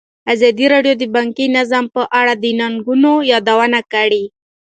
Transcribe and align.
ازادي 0.33 0.65
راډیو 0.73 0.93
د 0.97 1.03
بانکي 1.15 1.45
نظام 1.57 1.85
په 1.95 2.01
اړه 2.19 2.33
د 2.43 2.45
ننګونو 2.59 3.11
یادونه 3.31 3.79
کړې. 3.93 4.23